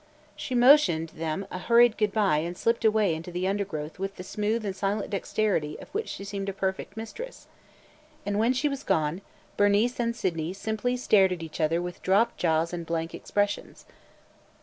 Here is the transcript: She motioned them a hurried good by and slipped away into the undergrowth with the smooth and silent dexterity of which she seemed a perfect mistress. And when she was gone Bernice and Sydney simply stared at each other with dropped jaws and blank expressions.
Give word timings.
She 0.35 0.55
motioned 0.55 1.09
them 1.09 1.45
a 1.51 1.59
hurried 1.59 1.95
good 1.95 2.11
by 2.11 2.37
and 2.37 2.57
slipped 2.57 2.83
away 2.83 3.13
into 3.13 3.31
the 3.31 3.47
undergrowth 3.47 3.99
with 3.99 4.15
the 4.15 4.23
smooth 4.23 4.65
and 4.65 4.75
silent 4.75 5.11
dexterity 5.11 5.77
of 5.79 5.89
which 5.89 6.09
she 6.09 6.23
seemed 6.23 6.49
a 6.49 6.53
perfect 6.53 6.97
mistress. 6.97 7.45
And 8.25 8.39
when 8.39 8.51
she 8.53 8.67
was 8.67 8.81
gone 8.81 9.21
Bernice 9.57 9.99
and 9.99 10.15
Sydney 10.15 10.53
simply 10.53 10.97
stared 10.97 11.31
at 11.33 11.43
each 11.43 11.61
other 11.61 11.83
with 11.83 12.01
dropped 12.01 12.37
jaws 12.37 12.73
and 12.73 12.83
blank 12.83 13.13
expressions. 13.13 13.85